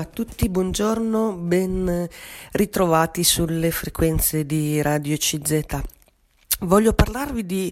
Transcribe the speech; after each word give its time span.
A 0.00 0.06
tutti 0.06 0.48
buongiorno, 0.48 1.34
ben 1.34 2.08
ritrovati 2.52 3.22
sulle 3.22 3.70
frequenze 3.70 4.46
di 4.46 4.80
Radio 4.80 5.18
CZ. 5.18 5.60
Voglio 6.60 6.94
parlarvi 6.94 7.44
di 7.44 7.70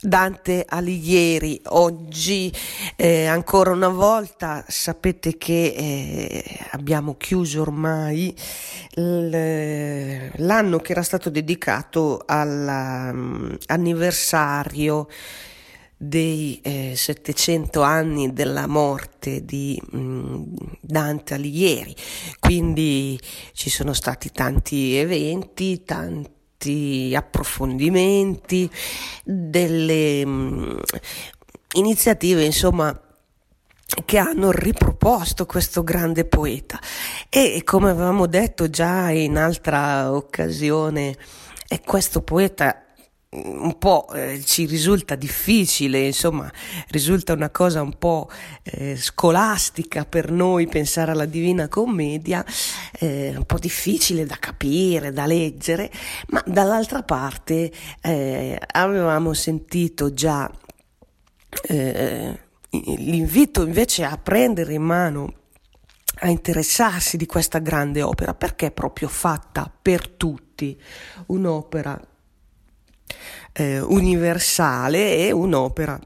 Dante 0.00 0.64
Alighieri. 0.64 1.60
Oggi 1.64 2.52
eh, 2.94 3.26
ancora 3.26 3.72
una 3.72 3.88
volta 3.88 4.64
sapete 4.68 5.36
che 5.36 5.74
eh, 5.76 6.44
abbiamo 6.70 7.16
chiuso 7.16 7.62
ormai 7.62 8.32
l'anno 8.94 10.78
che 10.78 10.92
era 10.92 11.02
stato 11.02 11.28
dedicato 11.28 12.22
all'anniversario 12.24 15.08
mm, 15.08 15.10
dei 16.04 16.60
eh, 16.64 16.94
700 16.96 17.80
anni 17.80 18.32
della 18.32 18.66
morte 18.66 19.44
di 19.44 19.80
mh, 19.80 19.98
mm, 19.98 20.42
Dante 20.80 21.34
Alighieri, 21.34 21.94
quindi 22.40 23.16
ci 23.52 23.70
sono 23.70 23.92
stati 23.92 24.32
tanti 24.32 24.96
eventi, 24.96 25.84
tanti 25.84 27.14
approfondimenti, 27.16 28.68
delle 29.22 30.26
mh, 30.26 30.30
mm, 30.30 30.78
iniziative, 31.74 32.42
insomma, 32.42 33.00
che 34.04 34.18
hanno 34.18 34.50
riproposto 34.50 35.46
questo 35.46 35.84
grande 35.84 36.24
poeta. 36.24 36.80
E 37.28 37.62
come 37.64 37.90
avevamo 37.90 38.26
detto 38.26 38.68
già 38.68 39.10
in 39.10 39.36
altra 39.36 40.12
occasione, 40.12 41.16
è 41.68 41.80
questo 41.80 42.22
poeta 42.22 42.81
un 43.34 43.78
po' 43.78 44.08
eh, 44.12 44.42
ci 44.44 44.66
risulta 44.66 45.14
difficile, 45.14 46.00
insomma, 46.00 46.50
risulta 46.88 47.32
una 47.32 47.48
cosa 47.48 47.80
un 47.80 47.96
po' 47.96 48.28
eh, 48.62 48.96
scolastica 48.96 50.04
per 50.04 50.30
noi 50.30 50.66
pensare 50.66 51.12
alla 51.12 51.24
Divina 51.24 51.68
Commedia, 51.68 52.44
eh, 52.98 53.32
un 53.34 53.44
po' 53.44 53.58
difficile 53.58 54.26
da 54.26 54.36
capire, 54.38 55.12
da 55.12 55.24
leggere, 55.24 55.90
ma 56.28 56.42
dall'altra 56.46 57.02
parte 57.02 57.72
eh, 58.02 58.60
avevamo 58.72 59.32
sentito 59.32 60.12
già 60.12 60.50
eh, 61.68 62.38
l'invito 62.68 63.64
invece 63.64 64.04
a 64.04 64.18
prendere 64.18 64.74
in 64.74 64.82
mano 64.82 65.34
a 66.20 66.28
interessarsi 66.28 67.16
di 67.16 67.26
questa 67.26 67.58
grande 67.58 68.02
opera 68.02 68.34
perché 68.34 68.66
è 68.66 68.70
proprio 68.72 69.08
fatta 69.08 69.72
per 69.80 70.08
tutti, 70.08 70.78
un'opera 71.26 71.98
eh, 73.52 73.80
universale 73.80 75.16
e 75.16 75.32
un'opera 75.32 75.98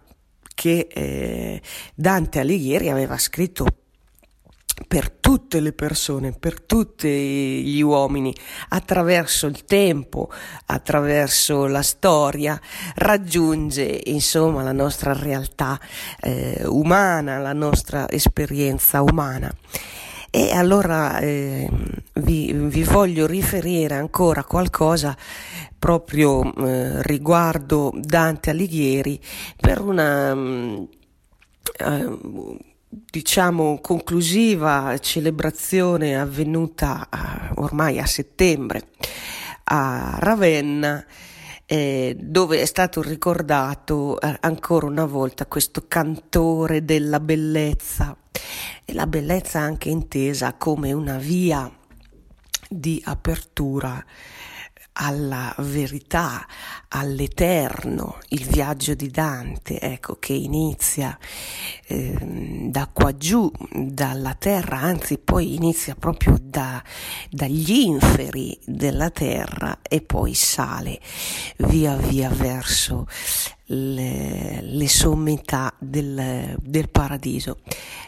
che 0.54 0.88
eh, 0.90 1.60
Dante 1.94 2.40
Alighieri 2.40 2.88
aveva 2.88 3.18
scritto 3.18 3.66
per 4.86 5.10
tutte 5.10 5.60
le 5.60 5.72
persone, 5.72 6.32
per 6.32 6.60
tutti 6.60 7.08
gli 7.64 7.80
uomini, 7.80 8.34
attraverso 8.68 9.46
il 9.46 9.64
tempo, 9.64 10.30
attraverso 10.66 11.66
la 11.66 11.82
storia, 11.82 12.60
raggiunge 12.96 14.02
insomma 14.04 14.62
la 14.62 14.72
nostra 14.72 15.14
realtà 15.14 15.80
eh, 16.20 16.62
umana, 16.66 17.38
la 17.38 17.54
nostra 17.54 18.08
esperienza 18.10 19.00
umana. 19.00 19.52
E 20.30 20.52
allora 20.52 21.18
eh, 21.20 21.66
vi, 22.14 22.52
vi, 22.52 22.84
voglio 22.84 23.26
riferire 23.26 23.94
ancora 23.94 24.44
qualcosa 24.44 25.16
proprio 25.86 26.42
eh, 26.42 27.00
riguardo 27.04 27.92
Dante 27.94 28.50
Alighieri 28.50 29.20
per 29.56 29.80
una 29.80 30.34
mm, 30.34 30.82
eh, 31.78 32.18
diciamo 32.88 33.78
conclusiva 33.80 34.98
celebrazione 34.98 36.18
avvenuta 36.18 37.06
a, 37.08 37.52
ormai 37.54 38.00
a 38.00 38.06
settembre 38.06 38.88
a 39.62 40.16
Ravenna 40.18 41.06
eh, 41.66 42.16
dove 42.18 42.60
è 42.60 42.64
stato 42.64 43.00
ricordato 43.00 44.20
eh, 44.20 44.38
ancora 44.40 44.86
una 44.86 45.04
volta 45.04 45.46
questo 45.46 45.84
cantore 45.86 46.84
della 46.84 47.20
bellezza. 47.20 48.16
E 48.84 48.92
la 48.92 49.06
bellezza 49.06 49.60
anche 49.60 49.88
intesa 49.88 50.54
come 50.54 50.92
una 50.92 51.18
via 51.18 51.70
di 52.68 53.00
apertura 53.04 54.04
alla 54.98 55.54
verità, 55.58 56.46
all'eterno, 56.88 58.18
il 58.28 58.44
viaggio 58.46 58.94
di 58.94 59.10
Dante, 59.10 59.78
ecco, 59.80 60.16
che 60.18 60.32
inizia 60.32 61.18
eh, 61.86 62.16
da 62.70 62.88
qua 62.92 63.14
giù, 63.16 63.50
dalla 63.70 64.34
terra, 64.34 64.78
anzi 64.78 65.18
poi 65.18 65.54
inizia 65.54 65.94
proprio 65.94 66.38
da, 66.40 66.82
dagli 67.30 67.72
inferi 67.72 68.58
della 68.64 69.10
terra 69.10 69.78
e 69.82 70.00
poi 70.00 70.34
sale 70.34 71.00
via 71.58 71.96
via 71.96 72.30
verso 72.30 73.06
le, 73.66 74.60
le 74.62 74.88
sommità 74.88 75.74
del, 75.78 76.56
del 76.60 76.88
paradiso. 76.88 77.60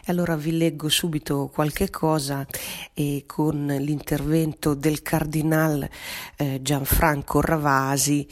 Allora 0.06 0.36
vi 0.36 0.56
leggo 0.56 0.88
subito 0.88 1.50
qualche 1.52 1.90
cosa 1.90 2.46
e 2.94 3.24
con 3.26 3.66
l'intervento 3.66 4.74
del 4.74 5.02
cardinal 5.02 5.88
eh, 6.36 6.60
Gianfranco 6.62 7.40
Ravasi, 7.40 8.26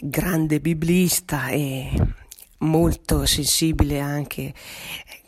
grande 0.00 0.60
biblista 0.60 1.48
e 1.48 1.90
molto 2.58 3.24
sensibile 3.24 4.00
anche 4.00 4.52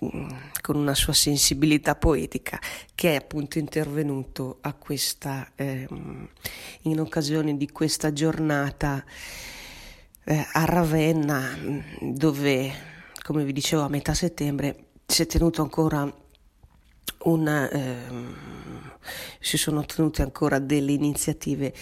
mm, 0.04 0.30
con 0.60 0.76
una 0.76 0.94
sua 0.94 1.12
sensibilità 1.12 1.94
poetica 1.94 2.58
che 2.94 3.12
è 3.12 3.16
appunto 3.16 3.58
intervenuto 3.58 4.58
questa 4.78 5.52
eh, 5.54 5.86
in 6.82 7.00
occasione 7.00 7.56
di 7.56 7.70
questa 7.70 8.12
giornata 8.12 9.04
eh, 10.30 10.46
a 10.52 10.64
Ravenna, 10.64 11.56
mm, 11.56 11.80
dove, 12.12 12.72
come 13.24 13.44
vi 13.44 13.52
dicevo, 13.52 13.82
a 13.82 13.88
metà 13.88 14.14
settembre 14.14 14.90
si 15.04 15.22
è 15.22 15.26
tenuto 15.26 15.60
ancora 15.60 16.08
una, 17.24 17.68
eh, 17.68 17.96
si 19.40 19.58
sono 19.58 19.84
tenute 19.84 20.22
ancora 20.22 20.60
delle 20.60 20.92
iniziative 20.92 21.74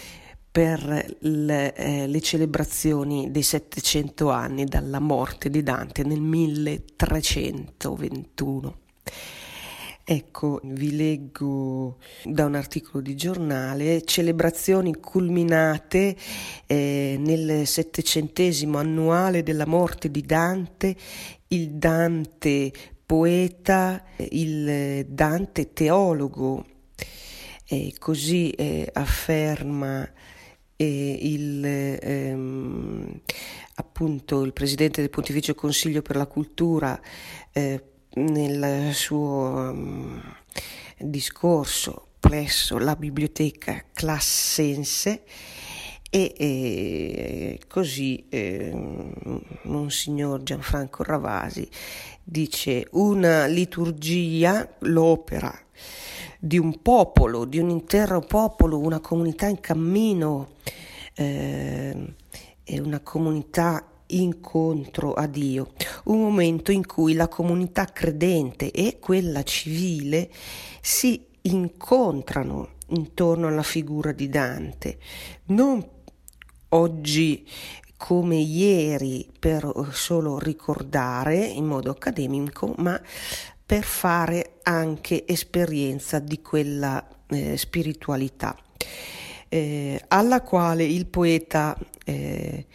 per 0.51 1.17
le, 1.19 1.75
eh, 1.75 2.07
le, 2.07 2.21
celebrazioni 2.21 3.29
dei 3.29 3.43
700 3.43 4.31
anni 4.31 4.65
dalla 4.65 4.99
morte 4.99 5.51
di 5.51 5.61
Dante 5.61 6.01
nel 6.03 6.19
1321. 6.19 8.77
Ecco, 10.11 10.59
vi 10.63 10.95
leggo 10.95 11.99
da 12.23 12.45
un 12.45 12.55
articolo 12.55 12.99
di 12.99 13.15
giornale, 13.15 14.03
celebrazioni 14.05 14.95
culminate 14.95 16.15
eh, 16.65 17.15
nel 17.19 17.67
settecentesimo 17.67 18.79
annuale 18.79 19.43
della 19.43 19.67
morte 19.67 20.09
di 20.09 20.23
Dante, 20.23 20.95
il 21.49 21.73
Dante 21.73 22.71
poeta, 23.05 24.03
il 24.31 25.05
Dante 25.07 25.73
teologo, 25.73 26.65
eh, 27.67 27.93
così 27.99 28.49
eh, 28.49 28.89
afferma 28.91 30.11
eh, 30.75 31.19
il, 31.21 31.63
ehm, 31.63 33.21
appunto 33.75 34.41
il 34.41 34.53
presidente 34.53 35.01
del 35.01 35.11
Pontificio 35.11 35.53
Consiglio 35.53 36.01
per 36.01 36.15
la 36.15 36.25
Cultura 36.25 36.99
eh, 37.51 37.83
nel 38.19 38.93
suo 38.93 39.71
um, 39.71 40.21
discorso 40.97 42.07
presso 42.19 42.77
la 42.77 42.95
biblioteca 42.95 43.83
classense 43.93 45.23
e, 46.09 46.33
e 46.37 47.59
così 47.67 48.25
eh, 48.29 48.71
Monsignor 49.63 50.43
Gianfranco 50.43 51.03
Ravasi 51.03 51.69
dice 52.23 52.87
una 52.91 53.45
liturgia, 53.45 54.67
l'opera 54.79 55.57
di 56.39 56.57
un 56.57 56.81
popolo, 56.81 57.45
di 57.45 57.59
un 57.59 57.69
intero 57.69 58.19
popolo, 58.21 58.79
una 58.79 58.99
comunità 58.99 59.47
in 59.47 59.59
cammino 59.59 60.55
eh, 61.15 62.13
una 62.77 62.99
comunità 62.99 63.88
incontro 64.09 65.13
a 65.13 65.27
Dio, 65.27 65.73
un 66.05 66.19
momento 66.19 66.71
in 66.71 66.85
cui 66.85 67.13
la 67.13 67.27
comunità 67.27 67.85
credente 67.85 68.71
e 68.71 68.97
quella 68.99 69.43
civile 69.43 70.29
si 70.81 71.25
incontrano 71.41 72.77
intorno 72.89 73.47
alla 73.47 73.63
figura 73.63 74.11
di 74.11 74.29
Dante, 74.29 74.97
non 75.45 75.85
oggi 76.69 77.47
come 77.97 78.37
ieri 78.37 79.29
per 79.37 79.71
solo 79.91 80.39
ricordare 80.39 81.35
in 81.35 81.65
modo 81.65 81.91
accademico, 81.91 82.73
ma 82.77 82.99
per 83.65 83.83
fare 83.83 84.59
anche 84.63 85.27
esperienza 85.27 86.19
di 86.19 86.41
quella 86.41 87.05
eh, 87.27 87.57
spiritualità 87.57 88.55
eh, 89.49 90.01
alla 90.07 90.41
quale 90.41 90.85
il 90.85 91.07
poeta 91.07 91.77
eh, 92.05 92.65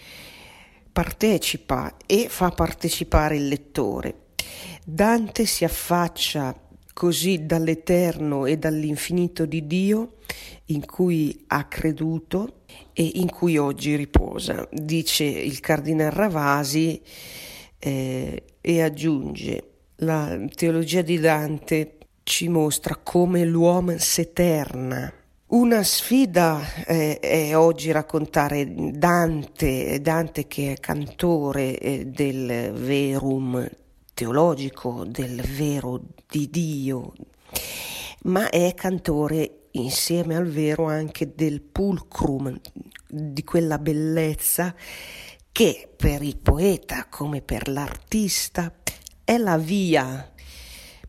partecipa 0.95 1.97
e 2.07 2.29
fa 2.29 2.51
partecipare 2.51 3.37
il 3.37 3.49
lettore. 3.49 4.29
Dante 4.85 5.45
si 5.45 5.65
affaccia 5.65 6.55
così 6.93 7.45
dall'eterno 7.45 8.47
e 8.47 8.57
dall'infinito 8.57 9.45
di 9.45 9.67
Dio 9.67 10.19
in 10.67 10.87
cui 10.87 11.45
ha 11.49 11.65
creduto 11.65 12.61
e 12.93 13.03
in 13.15 13.29
cui 13.29 13.59
oggi 13.59 13.97
riposa, 13.97 14.69
dice 14.71 15.25
il 15.25 15.59
cardinal 15.59 16.13
Ravasi 16.13 17.03
eh, 17.81 18.43
e 18.61 18.83
aggiunge 18.83 19.71
la 19.97 20.39
teologia 20.55 21.03
di 21.03 21.19
Dante 21.19 21.99
ci 22.23 22.49
mostra 22.49 22.95
come 23.03 23.45
l'uomo 23.45 23.99
s'eterna. 23.99 25.13
Una 25.47 25.83
sfida 25.83 26.59
eh, 26.87 27.21
è 27.21 27.55
oggi 27.55 27.93
raccontare 27.93 28.67
Dante, 28.97 30.01
Dante 30.01 30.47
che 30.47 30.73
è 30.73 30.81
cantore 30.81 31.79
eh, 31.79 32.07
del 32.07 32.73
verum 32.73 33.69
teologico, 34.15 35.05
del 35.05 35.43
vero 35.43 36.01
di 36.27 36.49
Dio, 36.49 37.13
ma 38.23 38.49
è 38.49 38.73
cantore 38.73 39.67
insieme 39.73 40.35
al 40.35 40.47
vero 40.47 40.87
anche 40.87 41.35
del 41.35 41.61
pulcrum, 41.61 42.59
di 43.07 43.45
quella 43.45 43.79
bellezza 43.79 44.75
che 45.53 45.91
per 45.95 46.23
il 46.23 46.39
poeta 46.39 47.07
come 47.11 47.43
per 47.43 47.69
l'artista 47.69 48.73
è 49.23 49.37
la 49.37 49.59
via 49.59 50.33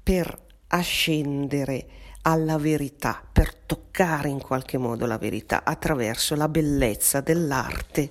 per 0.03 0.37
ascendere 0.67 1.87
alla 2.27 2.57
verità, 2.57 3.23
per 3.31 3.53
toccare 3.53 4.29
in 4.29 4.41
qualche 4.41 4.77
modo 4.77 5.05
la 5.05 5.17
verità 5.17 5.63
attraverso 5.63 6.35
la 6.35 6.49
bellezza 6.49 7.21
dell'arte, 7.21 8.09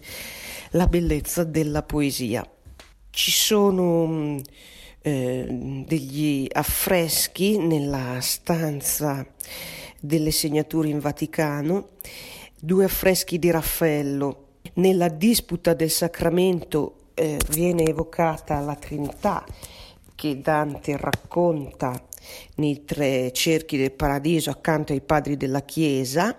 la 0.71 0.87
bellezza 0.87 1.43
della 1.43 1.83
poesia. 1.83 2.49
Ci 3.11 3.31
sono 3.33 4.41
eh, 5.03 5.85
degli 5.87 6.47
affreschi 6.53 7.59
nella 7.59 8.21
stanza 8.21 9.27
delle 9.99 10.31
segnature 10.31 10.89
in 10.89 11.01
Vaticano, 11.01 11.89
due 12.61 12.85
affreschi 12.85 13.39
di 13.41 13.51
Raffaello. 13.51 14.59
Nella 14.75 15.09
disputa 15.09 15.75
del 15.75 15.91
sacramento 15.91 17.09
eh, 17.15 17.39
viene 17.51 17.85
evocata 17.85 18.61
la 18.61 18.77
Trinità 18.77 19.45
che 20.15 20.41
Dante 20.41 20.97
racconta 20.97 22.01
nei 22.57 22.85
tre 22.85 23.33
cerchi 23.33 23.77
del 23.77 23.93
paradiso 23.93 24.51
accanto 24.51 24.93
ai 24.93 25.01
padri 25.01 25.37
della 25.37 25.63
Chiesa, 25.63 26.37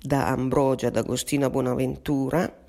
da 0.00 0.28
Ambrogio 0.28 0.86
ad 0.86 0.96
Agostino 0.96 1.46
a 1.46 1.50
Bonaventura, 1.50 2.64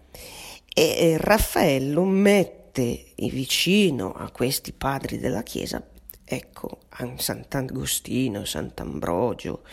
e 0.73 1.17
Raffaello 1.19 2.03
mette 2.03 3.13
vicino 3.15 4.13
a 4.13 4.29
questi 4.29 4.71
padri 4.71 5.17
della 5.17 5.43
Chiesa, 5.43 5.83
ecco, 6.23 6.79
Sant'Agostino, 7.15 8.45
Sant'Ambrogio, 8.45 9.63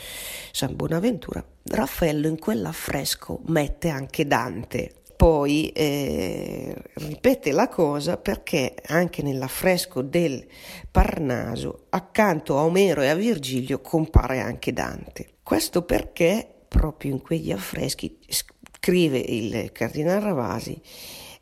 San 0.52 0.74
Bonaventura, 0.74 1.44
Raffaello 1.64 2.26
in 2.26 2.38
quell'affresco 2.38 3.40
mette 3.46 3.88
anche 3.88 4.26
Dante 4.26 5.02
poi 5.16 5.68
eh, 5.68 6.74
ripete 6.94 7.52
la 7.52 7.68
cosa 7.68 8.16
perché 8.16 8.74
anche 8.86 9.22
nell'affresco 9.22 10.02
del 10.02 10.46
Parnaso, 10.90 11.86
accanto 11.90 12.58
a 12.58 12.64
Omero 12.64 13.02
e 13.02 13.08
a 13.08 13.14
Virgilio, 13.14 13.80
compare 13.80 14.40
anche 14.40 14.72
Dante. 14.72 15.34
Questo 15.42 15.82
perché 15.82 16.48
proprio 16.68 17.12
in 17.12 17.22
quegli 17.22 17.52
affreschi 17.52 18.18
scrive 18.28 19.18
il 19.18 19.70
Cardinale 19.72 20.20
Ravasi, 20.24 20.80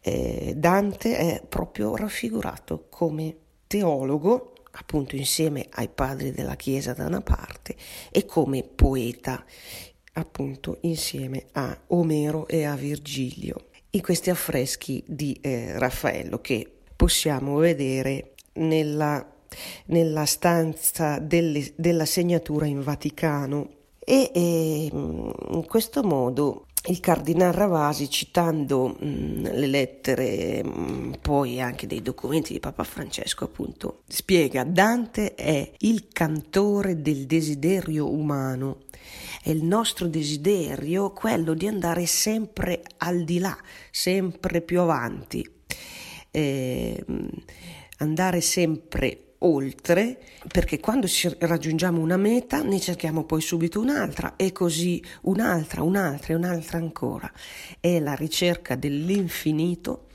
eh, 0.01 0.53
Dante 0.57 1.17
è 1.17 1.43
proprio 1.49 1.97
raffigurato 1.97 2.87
come 2.91 3.37
teologo, 3.67 4.53
appunto 4.73 5.17
insieme 5.17 5.67
ai 5.71 5.89
padri 5.89 6.33
della 6.33 6.57
Chiesa 6.57 6.93
da 6.93 7.07
una 7.07 7.21
parte, 7.21 7.77
e 8.11 8.27
come 8.27 8.63
poeta 8.63 9.45
appunto 10.15 10.79
insieme 10.83 11.47
a 11.53 11.77
Omero 11.89 12.47
e 12.49 12.65
a 12.65 12.75
Virgilio. 12.75 13.69
In 13.91 14.03
questi 14.03 14.31
affreschi 14.31 15.03
di 15.07 15.39
eh, 15.41 15.79
Raffaello 15.79 16.41
che 16.41 16.67
possiamo 16.97 17.57
vedere 17.57 18.35
nella, 18.55 19.25
nella 19.87 20.25
stanza 20.25 21.19
delle, 21.19 21.73
della 21.77 22.07
segnatura 22.07 22.67
in 22.67 22.81
Vaticano. 22.81 23.81
E, 23.99 24.31
e 24.35 24.89
in 24.93 25.65
questo 25.69 26.03
modo 26.03 26.67
il 26.87 26.99
cardinale 27.01 27.57
Ravasi, 27.57 28.11
citando 28.11 28.97
mh, 28.99 29.53
le 29.53 29.67
lettere, 29.67 30.65
mh, 30.65 31.19
poi 31.21 31.61
anche 31.61 31.87
dei 31.87 32.03
documenti 32.03 32.53
di 32.53 32.61
Papa 32.61 32.83
Francesco, 32.83 33.45
appunto, 33.45 34.03
spiega 34.09 34.65
Dante 34.65 35.35
è 35.35 35.71
il 35.79 36.09
cantore 36.09 37.01
del 37.01 37.27
desiderio 37.27 38.11
umano. 38.13 38.79
È 39.43 39.51
il 39.51 39.65
nostro 39.65 40.07
desiderio 40.07 41.13
quello 41.13 41.55
di 41.55 41.67
andare 41.67 42.07
sempre 42.07 42.83
al 42.99 43.25
di 43.25 43.39
là, 43.39 43.57
sempre 43.91 44.61
più 44.61 44.81
avanti, 44.81 45.49
eh, 46.31 47.05
andare 47.99 48.41
sempre 48.41 49.32
oltre, 49.45 50.19
perché 50.49 50.81
quando 50.81 51.07
raggiungiamo 51.39 52.01
una 52.01 52.17
meta 52.17 52.63
ne 52.63 52.81
cerchiamo 52.81 53.25
poi 53.25 53.41
subito 53.41 53.81
un'altra 53.81 54.37
e 54.37 54.53
così 54.53 55.03
un'altra, 55.23 55.83
un'altra 55.83 56.33
e 56.33 56.37
un'altra 56.37 56.79
ancora. 56.79 57.31
È 57.79 57.99
la 57.99 58.15
ricerca 58.15 58.75
dell'infinito 58.75 60.09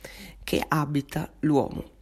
che 0.43 0.63
abita 0.67 1.31
l'uomo. 1.39 1.95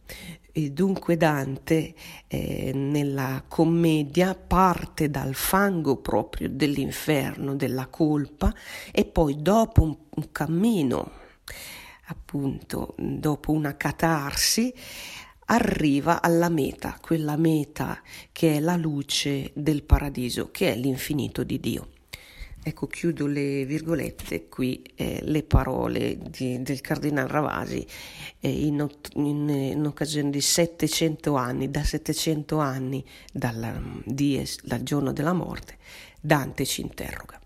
E 0.52 0.70
dunque 0.70 1.18
Dante 1.18 1.92
eh, 2.28 2.72
nella 2.74 3.44
commedia 3.46 4.34
parte 4.34 5.10
dal 5.10 5.34
fango 5.34 5.96
proprio 5.96 6.48
dell'inferno, 6.48 7.54
della 7.54 7.88
colpa 7.88 8.54
e 8.90 9.04
poi 9.04 9.42
dopo 9.42 9.82
un, 9.82 9.96
un 10.08 10.32
cammino, 10.32 11.10
appunto, 12.06 12.94
dopo 12.96 13.52
una 13.52 13.76
catarsi, 13.76 14.72
arriva 15.46 16.22
alla 16.22 16.48
meta, 16.48 16.98
quella 17.00 17.36
meta 17.36 18.00
che 18.32 18.56
è 18.56 18.60
la 18.60 18.76
luce 18.76 19.50
del 19.54 19.82
paradiso, 19.82 20.50
che 20.50 20.72
è 20.72 20.76
l'infinito 20.76 21.44
di 21.44 21.60
Dio. 21.60 21.88
Ecco, 22.62 22.88
chiudo 22.88 23.28
le 23.28 23.64
virgolette 23.64 24.48
qui, 24.48 24.82
eh, 24.96 25.20
le 25.22 25.44
parole 25.44 26.18
di, 26.18 26.60
del 26.62 26.80
Cardinal 26.80 27.28
Ravasi 27.28 27.86
eh, 28.40 28.50
in, 28.50 28.84
in, 29.14 29.48
in, 29.48 29.86
occasione 29.86 30.30
di 30.30 30.40
700 30.40 31.36
anni, 31.36 31.70
da 31.70 31.84
700 31.84 32.58
anni 32.58 33.04
dalla, 33.32 33.80
dies, 34.04 34.64
dal 34.64 34.82
giorno 34.82 35.12
della 35.12 35.32
morte, 35.32 35.76
Dante 36.20 36.64
ci 36.64 36.80
interroga. 36.80 37.38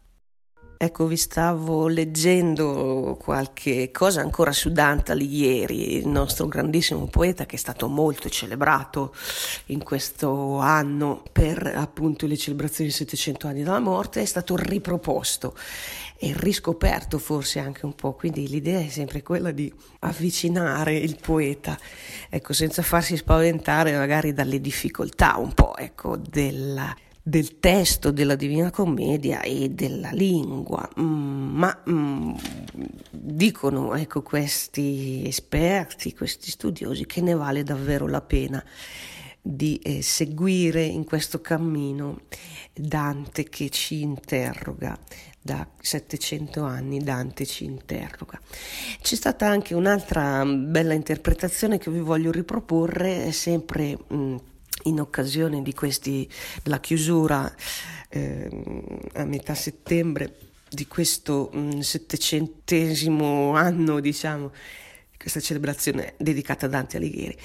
Ecco, 0.82 1.04
vi 1.06 1.18
stavo 1.18 1.88
leggendo 1.88 3.14
qualche 3.22 3.90
cosa 3.90 4.22
ancora 4.22 4.50
su 4.50 4.72
Dante 4.72 5.12
Alighieri, 5.12 5.96
il 5.96 6.08
nostro 6.08 6.46
grandissimo 6.48 7.04
poeta 7.04 7.44
che 7.44 7.56
è 7.56 7.58
stato 7.58 7.86
molto 7.86 8.30
celebrato 8.30 9.14
in 9.66 9.84
questo 9.84 10.56
anno 10.56 11.22
per 11.32 11.70
appunto 11.76 12.26
le 12.26 12.38
celebrazioni 12.38 12.88
di 12.88 12.96
700 12.96 13.46
anni 13.46 13.62
dalla 13.62 13.78
morte, 13.78 14.22
è 14.22 14.24
stato 14.24 14.56
riproposto 14.56 15.54
e 16.16 16.32
riscoperto 16.34 17.18
forse 17.18 17.58
anche 17.58 17.84
un 17.84 17.94
po', 17.94 18.14
quindi 18.14 18.48
l'idea 18.48 18.80
è 18.80 18.88
sempre 18.88 19.22
quella 19.22 19.50
di 19.50 19.70
avvicinare 19.98 20.96
il 20.96 21.18
poeta, 21.20 21.78
ecco, 22.30 22.54
senza 22.54 22.80
farsi 22.80 23.18
spaventare 23.18 23.94
magari 23.98 24.32
dalle 24.32 24.62
difficoltà 24.62 25.36
un 25.36 25.52
po', 25.52 25.76
ecco, 25.76 26.16
della 26.16 26.96
del 27.22 27.58
testo 27.60 28.10
della 28.10 28.34
Divina 28.34 28.70
Commedia 28.70 29.42
e 29.42 29.68
della 29.70 30.10
lingua, 30.10 30.88
mm, 30.98 31.56
ma 31.56 31.82
mm, 31.88 32.32
dicono 33.10 33.94
ecco, 33.94 34.22
questi 34.22 35.22
esperti, 35.26 36.14
questi 36.14 36.50
studiosi, 36.50 37.06
che 37.06 37.20
ne 37.20 37.34
vale 37.34 37.62
davvero 37.62 38.06
la 38.06 38.22
pena 38.22 38.64
di 39.42 39.78
eh, 39.78 40.02
seguire 40.02 40.82
in 40.82 41.04
questo 41.04 41.40
cammino 41.40 42.22
Dante 42.72 43.44
che 43.44 43.68
ci 43.70 44.00
interroga. 44.02 44.98
Da 45.42 45.66
700 45.80 46.62
anni 46.62 47.02
Dante 47.02 47.46
ci 47.46 47.64
interroga. 47.64 48.38
C'è 49.00 49.14
stata 49.14 49.48
anche 49.48 49.74
un'altra 49.74 50.44
bella 50.44 50.92
interpretazione 50.92 51.78
che 51.78 51.90
vi 51.90 52.00
voglio 52.00 52.30
riproporre, 52.30 53.32
sempre 53.32 53.96
mh, 54.06 54.14
mm, 54.14 54.36
in 54.84 55.00
occasione 55.00 55.62
di 55.62 55.74
questi, 55.74 56.28
della 56.62 56.80
chiusura 56.80 57.52
eh, 58.08 58.48
a 59.14 59.24
metà 59.24 59.54
settembre 59.54 60.36
di 60.68 60.86
questo 60.86 61.50
mh, 61.52 61.80
settecentesimo 61.80 63.54
anno, 63.54 64.00
diciamo, 64.00 64.52
questa 65.20 65.40
celebrazione 65.40 66.14
dedicata 66.16 66.66
a 66.66 66.68
Dante 66.70 66.96
Alighieri. 66.96 67.36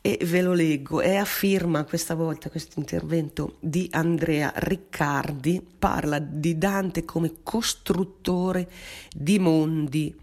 E 0.00 0.18
ve 0.22 0.42
lo 0.42 0.52
leggo, 0.52 1.00
è 1.00 1.16
a 1.16 1.24
firma 1.24 1.84
questa 1.84 2.14
volta 2.14 2.48
questo 2.48 2.78
intervento 2.78 3.56
di 3.58 3.88
Andrea 3.90 4.52
Riccardi, 4.54 5.60
parla 5.78 6.18
di 6.20 6.56
Dante 6.58 7.04
come 7.04 7.32
costruttore 7.42 8.70
di 9.12 9.38
mondi 9.40 10.14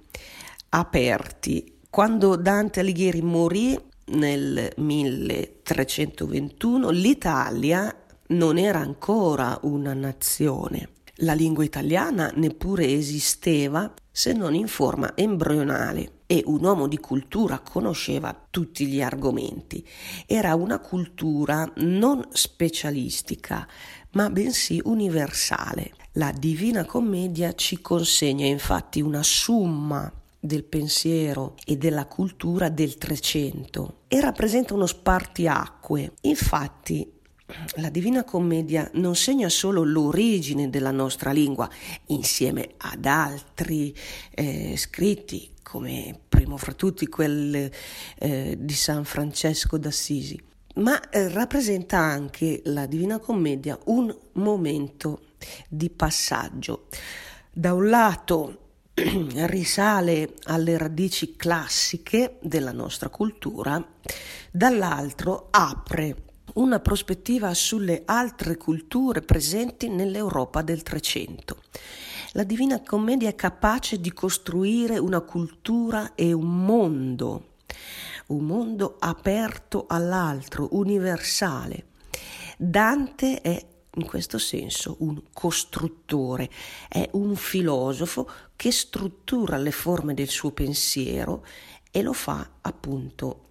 aperti. 0.70 1.80
Quando 1.90 2.38
Dante 2.38 2.80
Alighieri 2.80 3.22
morì 3.22 3.78
nel 4.12 4.74
1321 4.76 6.90
l'Italia 6.90 7.96
non 8.28 8.58
era 8.58 8.80
ancora 8.80 9.58
una 9.64 9.94
nazione. 9.94 10.90
La 11.24 11.34
lingua 11.34 11.64
italiana 11.64 12.32
neppure 12.36 12.88
esisteva 12.88 13.94
se 14.12 14.34
non 14.34 14.56
in 14.56 14.68
forma 14.68 15.16
embrionale 15.16 16.20
e 16.26 16.44
un 16.46 16.64
uomo 16.64 16.88
di 16.88 16.98
cultura 16.98 17.60
conosceva 17.60 18.48
tutti 18.50 18.88
gli 18.88 19.02
argomenti. 19.02 19.86
Era 20.26 20.56
una 20.56 20.80
cultura 20.80 21.70
non 21.78 22.26
specialistica, 22.32 23.68
ma 24.12 24.30
bensì 24.30 24.82
universale. 24.84 25.94
La 26.14 26.32
Divina 26.32 26.86
Commedia 26.86 27.54
ci 27.54 27.82
consegna 27.82 28.46
infatti 28.46 29.02
una 29.02 29.24
summa 29.24 30.12
del 30.44 30.64
pensiero 30.64 31.56
e 31.66 31.78
della 31.78 32.08
cultura 32.08 32.70
del 32.70 32.98
Trecento 32.98 34.00
e 34.08 34.20
rappresenta 34.20 34.74
uno 34.74 34.88
spartiacque. 34.88 36.14
Infatti 36.22 37.20
la 37.76 37.90
Divina 37.90 38.24
Commedia 38.24 38.90
non 38.94 39.16
segna 39.16 39.50
solo 39.50 39.84
l'origine 39.84 40.70
della 40.70 40.92
nostra 40.92 41.32
lingua, 41.32 41.70
insieme 42.08 42.72
ad 42.78 43.06
altri 43.06 43.96
eh, 44.32 44.76
scritti, 44.78 45.52
come 45.62 46.20
primo 46.28 46.58
fra 46.58 46.74
tutti 46.74 47.08
quello 47.08 47.70
eh, 48.18 48.58
di 48.60 48.74
San 48.74 49.06
Francesco 49.06 49.78
d'Assisi, 49.78 50.42
ma 50.76 51.10
eh, 51.10 51.30
rappresenta 51.30 51.98
anche 51.98 52.62
la 52.66 52.88
Divina 52.88 53.20
Commedia 53.20 53.78
un 53.86 54.14
momento 54.34 55.22
di 55.68 55.90
passaggio. 55.90 56.88
Da 57.52 57.74
un 57.74 57.90
lato 57.90 58.61
risale 59.48 60.34
alle 60.44 60.78
radici 60.78 61.36
classiche 61.36 62.38
della 62.42 62.72
nostra 62.72 63.10
cultura, 63.10 63.84
dall'altro 64.52 65.48
apre 65.50 66.24
una 66.54 66.80
prospettiva 66.80 67.54
sulle 67.54 68.04
altre 68.06 68.58
culture 68.58 69.22
presenti 69.22 69.90
nell'Europa 69.90 70.62
del 70.62 70.84
Trecento. 70.84 71.58
La 72.34 72.44
Divina 72.44 72.82
Commedia 72.82 73.30
è 73.30 73.36
capace 73.36 74.00
di 74.00 74.12
costruire 74.14 74.98
una 74.98 75.22
cultura 75.22 76.14
e 76.16 76.32
un 76.32 76.64
mondo, 76.66 77.56
un 78.28 78.46
mondo 78.46 78.98
aperto 79.00 79.86
all'altro, 79.88 80.70
universale. 80.72 81.86
Dante 82.58 83.42
è 83.42 83.66
in 83.96 84.06
questo 84.06 84.38
senso 84.38 84.96
un 85.00 85.22
costruttore, 85.34 86.50
è 86.88 87.10
un 87.14 87.36
filosofo 87.36 88.30
che 88.56 88.72
struttura 88.72 89.58
le 89.58 89.72
forme 89.72 90.14
del 90.14 90.30
suo 90.30 90.52
pensiero 90.52 91.46
e 91.92 92.02
lo 92.02 92.14
fa 92.14 92.50
appunto 92.62 93.48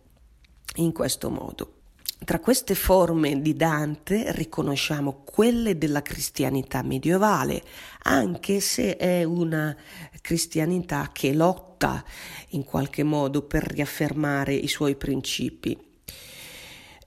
in 0.76 0.92
questo 0.92 1.28
modo. 1.30 1.74
Tra 2.22 2.38
queste 2.38 2.74
forme 2.74 3.40
di 3.40 3.54
Dante 3.56 4.32
riconosciamo 4.32 5.22
quelle 5.24 5.78
della 5.78 6.02
cristianità 6.02 6.82
medievale, 6.82 7.62
anche 8.02 8.60
se 8.60 8.96
è 8.96 9.24
una 9.24 9.74
cristianità 10.20 11.10
che 11.12 11.32
lotta 11.32 12.04
in 12.50 12.64
qualche 12.64 13.02
modo 13.02 13.42
per 13.42 13.62
riaffermare 13.62 14.54
i 14.54 14.68
suoi 14.68 14.96
principi. 14.96 15.89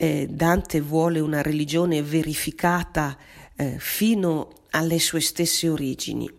Eh, 0.04 0.28
Dante 0.30 0.82
vuole 0.82 1.22
una 1.22 1.42
religione 1.42 2.04
verificata 2.04 3.18
eh, 3.56 3.78
fino 3.80 4.50
alle 4.72 5.00
sue 5.00 5.22
stesse 5.22 5.70
origini, 5.70 6.30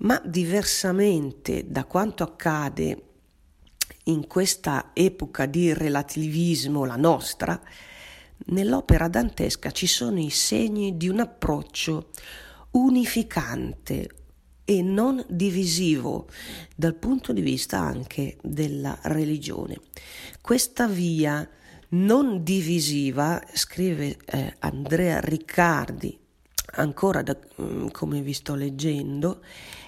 ma 0.00 0.20
diversamente 0.22 1.64
da 1.70 1.86
quanto 1.86 2.22
accade 2.22 3.02
in 4.04 4.26
questa 4.26 4.90
epoca 4.92 5.46
di 5.46 5.72
relativismo, 5.72 6.84
la 6.84 6.96
nostra, 6.96 7.58
nell'opera 8.48 9.08
dantesca 9.08 9.70
ci 9.70 9.86
sono 9.86 10.20
i 10.20 10.28
segni 10.28 10.98
di 10.98 11.08
un 11.08 11.20
approccio 11.20 12.10
unificante 12.72 14.10
e 14.66 14.82
non 14.82 15.24
divisivo 15.30 16.28
dal 16.76 16.94
punto 16.94 17.32
di 17.32 17.40
vista 17.40 17.78
anche 17.78 18.36
della 18.42 18.98
religione. 19.04 19.80
Questa 20.42 20.86
via 20.86 21.48
non 21.90 22.42
divisiva, 22.42 23.42
scrive 23.52 24.16
eh, 24.24 24.54
Andrea 24.60 25.20
Riccardi, 25.20 26.18
ancora 26.76 27.22
da, 27.22 27.36
mm, 27.60 27.88
come 27.88 28.20
vi 28.20 28.32
sto 28.32 28.54
leggendo, 28.54 29.42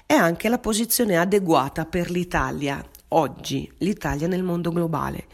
è 0.06 0.14
anche 0.14 0.48
la 0.48 0.58
posizione 0.58 1.16
adeguata 1.16 1.84
per 1.84 2.10
l'Italia 2.10 2.82
Oggi 3.12 3.70
l'Italia 3.78 4.26
nel 4.26 4.42
mondo 4.42 4.70
globale. 4.70 5.28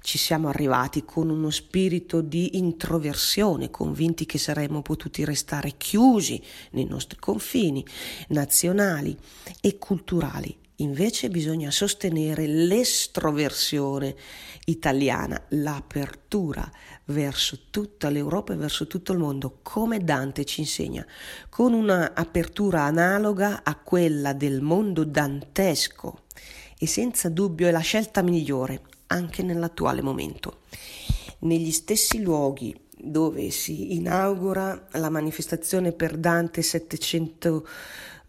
Ci 0.00 0.18
siamo 0.18 0.48
arrivati 0.48 1.04
con 1.04 1.30
uno 1.30 1.50
spirito 1.50 2.22
di 2.22 2.58
introversione, 2.58 3.70
convinti 3.70 4.26
che 4.26 4.38
saremmo 4.38 4.82
potuti 4.82 5.24
restare 5.24 5.74
chiusi 5.76 6.42
nei 6.72 6.86
nostri 6.86 7.20
confini 7.20 7.86
nazionali 8.28 9.16
e 9.60 9.78
culturali. 9.78 10.59
Invece 10.80 11.28
bisogna 11.28 11.70
sostenere 11.70 12.46
l'estroversione 12.46 14.14
italiana, 14.64 15.42
l'apertura 15.48 16.70
verso 17.06 17.66
tutta 17.70 18.08
l'Europa 18.08 18.54
e 18.54 18.56
verso 18.56 18.86
tutto 18.86 19.12
il 19.12 19.18
mondo, 19.18 19.58
come 19.62 20.02
Dante 20.02 20.46
ci 20.46 20.60
insegna, 20.60 21.06
con 21.50 21.74
un'apertura 21.74 22.82
analoga 22.82 23.60
a 23.62 23.76
quella 23.76 24.32
del 24.32 24.62
mondo 24.62 25.04
dantesco 25.04 26.22
e 26.78 26.86
senza 26.86 27.28
dubbio 27.28 27.68
è 27.68 27.70
la 27.70 27.80
scelta 27.80 28.22
migliore 28.22 28.80
anche 29.08 29.42
nell'attuale 29.42 30.00
momento. 30.00 30.60
Negli 31.40 31.72
stessi 31.72 32.22
luoghi 32.22 32.74
dove 33.02 33.50
si 33.50 33.94
inaugura 33.96 34.88
la 34.92 35.10
manifestazione 35.10 35.92
per 35.92 36.16
Dante 36.16 36.62
700 36.62 37.66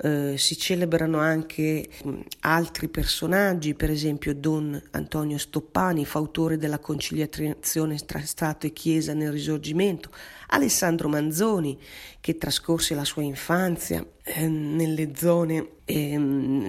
eh, 0.03 0.36
si 0.38 0.58
celebrano 0.58 1.20
anche 1.20 1.88
mh, 2.03 2.20
altri 2.41 2.88
personaggi, 2.88 3.75
per 3.75 3.91
esempio 3.91 4.34
Don 4.34 4.81
Antonio 4.91 5.38
Stoppani, 5.38 6.05
fautore 6.05 6.58
della 6.58 6.79
conciliazione 6.79 7.98
tra 7.98 8.22
Stato 8.22 8.65
e 8.65 8.74
Chiesa 8.74 9.13
nel 9.13 9.31
Risorgimento, 9.31 10.10
Alessandro 10.48 11.08
Manzoni, 11.08 11.77
che 12.20 12.38
trascorse 12.38 12.96
la 12.96 13.05
sua 13.05 13.22
infanzia 13.22 14.05
eh, 14.24 14.48
nelle 14.48 15.12
zone 15.15 15.67
eh, 15.86 16.17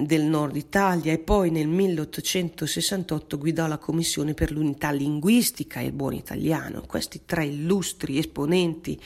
del 0.05 0.23
nord 0.23 0.55
Italia 0.55 1.11
e 1.11 1.17
poi 1.17 1.49
nel 1.49 1.67
1868 1.67 3.37
guidò 3.37 3.65
la 3.67 3.77
Commissione 3.77 4.35
per 4.35 4.51
l'unità 4.51 4.91
linguistica 4.91 5.79
e 5.79 5.85
il 5.85 5.91
buon 5.91 6.13
italiano. 6.13 6.83
Questi 6.85 7.21
tre 7.25 7.45
illustri 7.45 8.19
esponenti 8.19 8.99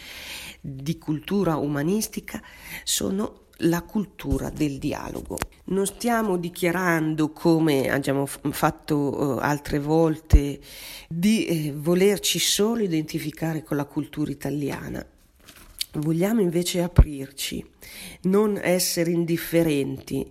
di 0.59 0.97
cultura 0.97 1.55
umanistica 1.55 2.41
sono 2.83 3.45
la 3.61 3.81
cultura 3.81 4.49
del 4.49 4.77
dialogo. 4.77 5.37
Non 5.65 5.85
stiamo 5.85 6.37
dichiarando, 6.37 7.31
come 7.31 7.89
abbiamo 7.89 8.25
fatto 8.25 8.95
uh, 8.95 9.37
altre 9.39 9.79
volte, 9.79 10.59
di 11.07 11.45
eh, 11.45 11.73
volerci 11.75 12.39
solo 12.39 12.83
identificare 12.83 13.63
con 13.63 13.77
la 13.77 13.85
cultura 13.85 14.31
italiana. 14.31 15.05
Vogliamo 15.93 16.41
invece 16.41 16.81
aprirci, 16.81 17.65
non 18.23 18.59
essere 18.61 19.09
indifferenti, 19.09 20.29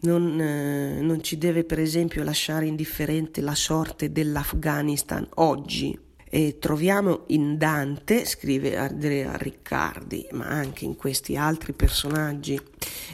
non, 0.00 0.38
eh, 0.38 1.00
non 1.00 1.22
ci 1.22 1.38
deve 1.38 1.64
per 1.64 1.78
esempio 1.78 2.22
lasciare 2.22 2.66
indifferente 2.66 3.40
la 3.40 3.54
sorte 3.54 4.12
dell'Afghanistan 4.12 5.26
oggi, 5.36 5.98
e 6.36 6.58
troviamo 6.58 7.22
in 7.28 7.56
Dante, 7.56 8.26
scrive 8.26 8.76
Andrea 8.76 9.38
Riccardi, 9.38 10.28
ma 10.32 10.44
anche 10.44 10.84
in 10.84 10.94
questi 10.94 11.34
altri 11.34 11.72
personaggi 11.72 12.60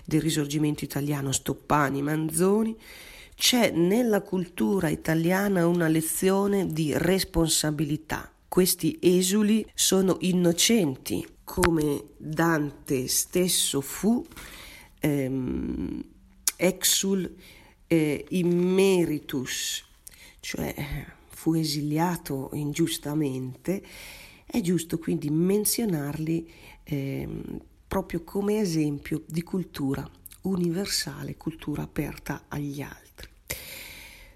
del 0.04 0.20
risorgimento 0.20 0.82
italiano, 0.82 1.30
Stoppani, 1.30 2.02
Manzoni, 2.02 2.76
c'è 3.36 3.70
nella 3.70 4.22
cultura 4.22 4.88
italiana 4.88 5.68
una 5.68 5.86
lezione 5.86 6.66
di 6.66 6.92
responsabilità. 6.96 8.28
Questi 8.48 8.98
esuli 9.00 9.64
sono 9.72 10.16
innocenti, 10.22 11.24
come 11.44 12.02
Dante 12.16 13.06
stesso 13.06 13.80
fu, 13.80 14.26
ehm, 14.98 16.04
exul 16.56 17.36
eh, 17.86 18.24
immeritus, 18.30 19.84
cioè 20.40 20.74
fu 21.42 21.54
esiliato 21.54 22.50
ingiustamente, 22.52 23.82
è 24.46 24.60
giusto 24.60 25.00
quindi 25.00 25.28
menzionarli 25.28 26.48
eh, 26.84 27.28
proprio 27.88 28.22
come 28.22 28.60
esempio 28.60 29.24
di 29.26 29.42
cultura 29.42 30.08
universale, 30.42 31.36
cultura 31.36 31.82
aperta 31.82 32.44
agli 32.46 32.80
altri. 32.80 33.28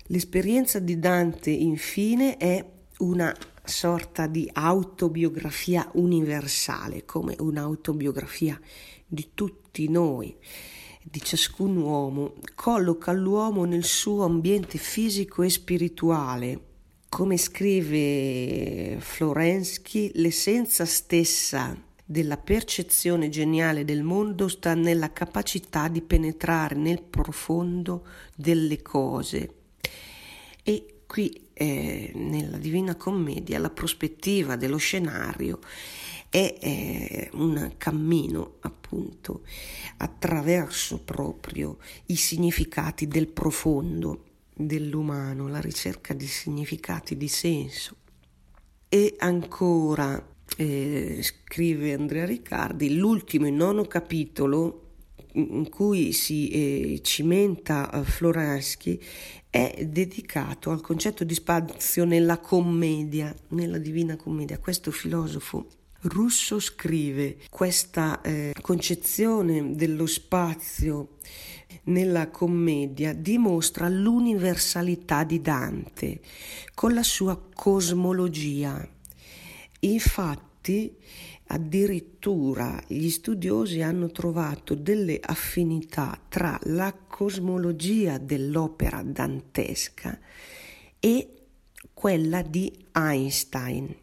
L'esperienza 0.06 0.80
di 0.80 0.98
Dante, 0.98 1.50
infine, 1.50 2.38
è 2.38 2.64
una 2.98 3.32
sorta 3.62 4.26
di 4.26 4.50
autobiografia 4.52 5.88
universale, 5.92 7.04
come 7.04 7.36
un'autobiografia 7.38 8.60
di 9.06 9.30
tutti 9.32 9.88
noi 9.88 10.36
di 11.08 11.22
ciascun 11.22 11.76
uomo, 11.76 12.34
colloca 12.56 13.12
l'uomo 13.12 13.64
nel 13.64 13.84
suo 13.84 14.24
ambiente 14.24 14.76
fisico 14.76 15.44
e 15.44 15.50
spirituale, 15.50 16.65
come 17.08 17.36
scrive 17.36 18.98
Florensky, 19.00 20.10
l'essenza 20.14 20.84
stessa 20.84 21.76
della 22.04 22.36
percezione 22.36 23.28
geniale 23.28 23.84
del 23.84 24.02
mondo 24.02 24.46
sta 24.48 24.74
nella 24.74 25.12
capacità 25.12 25.88
di 25.88 26.02
penetrare 26.02 26.76
nel 26.76 27.02
profondo 27.02 28.06
delle 28.34 28.80
cose. 28.82 29.54
E 30.62 31.02
qui 31.06 31.48
eh, 31.52 32.12
nella 32.14 32.58
Divina 32.58 32.94
Commedia 32.96 33.58
la 33.58 33.70
prospettiva 33.70 34.56
dello 34.56 34.76
scenario 34.76 35.58
è 36.28 36.58
eh, 36.60 37.30
un 37.32 37.74
cammino 37.76 38.56
appunto 38.60 39.42
attraverso 39.96 40.98
proprio 40.98 41.78
i 42.06 42.16
significati 42.16 43.08
del 43.08 43.28
profondo 43.28 44.24
dell'umano, 44.56 45.48
la 45.48 45.60
ricerca 45.60 46.14
di 46.14 46.26
significati 46.26 47.16
di 47.16 47.28
senso. 47.28 47.96
E 48.88 49.14
ancora 49.18 50.34
eh, 50.56 51.18
scrive 51.22 51.92
Andrea 51.92 52.24
Riccardi, 52.24 52.96
l'ultimo 52.96 53.46
e 53.46 53.50
nono 53.50 53.84
capitolo 53.84 54.82
in 55.32 55.68
cui 55.68 56.12
si 56.12 56.48
eh, 56.48 57.00
cimenta 57.02 57.90
eh, 57.90 58.04
Florensky 58.04 58.98
è 59.50 59.86
dedicato 59.86 60.70
al 60.70 60.80
concetto 60.80 61.24
di 61.24 61.34
spazio 61.34 62.04
nella 62.04 62.38
commedia, 62.38 63.34
nella 63.48 63.78
Divina 63.78 64.16
Commedia. 64.16 64.58
Questo 64.58 64.90
filosofo 64.90 65.66
russo 66.08 66.58
scrive 66.60 67.38
questa 67.50 68.20
eh, 68.20 68.54
concezione 68.60 69.74
dello 69.74 70.06
spazio 70.06 71.16
nella 71.84 72.28
commedia 72.28 73.12
dimostra 73.12 73.88
l'universalità 73.88 75.24
di 75.24 75.40
Dante 75.40 76.20
con 76.74 76.94
la 76.94 77.02
sua 77.02 77.40
cosmologia. 77.54 78.86
Infatti, 79.80 80.96
addirittura 81.48 82.82
gli 82.88 83.08
studiosi 83.08 83.80
hanno 83.82 84.10
trovato 84.10 84.74
delle 84.74 85.20
affinità 85.22 86.18
tra 86.28 86.58
la 86.64 86.92
cosmologia 86.92 88.18
dell'opera 88.18 89.02
dantesca 89.02 90.18
e 90.98 91.30
quella 91.94 92.42
di 92.42 92.72
Einstein. 92.92 93.94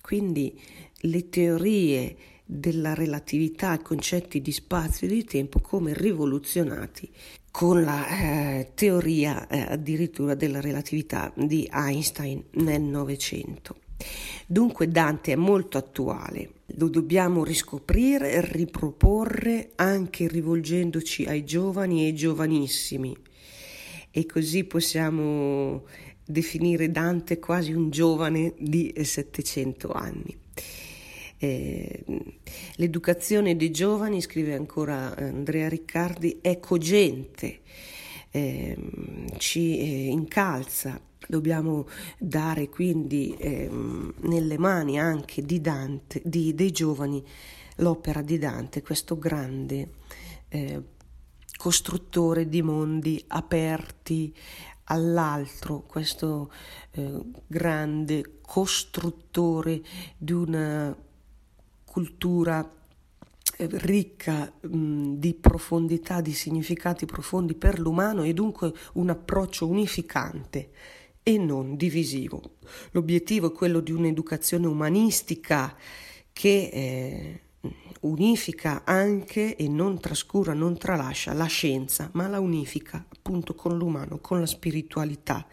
Quindi 0.00 0.60
le 1.02 1.28
teorie 1.28 2.16
della 2.44 2.94
relatività, 2.94 3.74
i 3.74 3.82
concetti 3.82 4.40
di 4.40 4.52
spazio 4.52 5.06
e 5.06 5.10
di 5.10 5.24
tempo 5.24 5.60
come 5.60 5.94
rivoluzionati 5.94 7.10
con 7.50 7.82
la 7.82 8.08
eh, 8.08 8.70
teoria 8.74 9.46
eh, 9.46 9.60
addirittura 9.60 10.34
della 10.34 10.60
relatività 10.60 11.32
di 11.36 11.68
Einstein 11.70 12.42
nel 12.52 12.80
Novecento. 12.80 13.76
Dunque 14.46 14.88
Dante 14.88 15.32
è 15.32 15.36
molto 15.36 15.78
attuale, 15.78 16.50
lo 16.78 16.88
dobbiamo 16.88 17.44
riscoprire 17.44 18.32
e 18.32 18.40
riproporre 18.40 19.72
anche 19.76 20.26
rivolgendoci 20.26 21.24
ai 21.24 21.44
giovani 21.44 22.02
e 22.02 22.06
ai 22.06 22.14
giovanissimi 22.14 23.16
e 24.10 24.26
così 24.26 24.64
possiamo 24.64 25.84
definire 26.24 26.90
Dante 26.90 27.38
quasi 27.38 27.72
un 27.72 27.90
giovane 27.90 28.54
di 28.58 28.92
700 29.00 29.90
anni. 29.92 30.41
Eh, 31.44 32.04
l'educazione 32.76 33.56
dei 33.56 33.72
giovani, 33.72 34.20
scrive 34.20 34.54
ancora 34.54 35.16
Andrea 35.16 35.68
Riccardi, 35.68 36.38
è 36.40 36.60
cogente, 36.60 37.62
eh, 38.30 38.76
ci 39.38 40.08
incalza. 40.08 41.00
Dobbiamo 41.26 41.88
dare 42.16 42.68
quindi 42.68 43.34
ehm, 43.36 44.14
nelle 44.20 44.56
mani 44.56 45.00
anche 45.00 45.42
di 45.42 45.60
Dante, 45.60 46.22
di, 46.24 46.54
dei 46.54 46.70
giovani 46.70 47.24
l'opera 47.76 48.22
di 48.22 48.38
Dante, 48.38 48.80
questo 48.80 49.18
grande 49.18 49.94
eh, 50.48 50.80
costruttore 51.56 52.48
di 52.48 52.62
mondi 52.62 53.20
aperti 53.26 54.32
all'altro, 54.84 55.82
questo 55.82 56.52
eh, 56.92 57.20
grande 57.48 58.38
costruttore 58.42 59.82
di 60.16 60.32
una 60.32 61.10
cultura 61.92 62.66
eh, 63.58 63.68
ricca 63.70 64.50
mh, 64.62 65.16
di 65.16 65.34
profondità, 65.34 66.22
di 66.22 66.32
significati 66.32 67.04
profondi 67.04 67.54
per 67.54 67.78
l'umano 67.78 68.22
e 68.22 68.32
dunque 68.32 68.72
un 68.94 69.10
approccio 69.10 69.68
unificante 69.68 70.70
e 71.22 71.36
non 71.36 71.76
divisivo. 71.76 72.40
L'obiettivo 72.92 73.48
è 73.48 73.52
quello 73.52 73.80
di 73.80 73.92
un'educazione 73.92 74.66
umanistica 74.66 75.76
che 76.32 76.70
eh, 76.72 77.40
unifica 78.00 78.84
anche 78.86 79.54
e 79.54 79.68
non 79.68 80.00
trascura, 80.00 80.54
non 80.54 80.78
tralascia 80.78 81.34
la 81.34 81.44
scienza, 81.44 82.08
ma 82.14 82.26
la 82.26 82.40
unifica 82.40 83.04
appunto 83.06 83.54
con 83.54 83.76
l'umano, 83.76 84.18
con 84.18 84.40
la 84.40 84.46
spiritualità, 84.46 85.46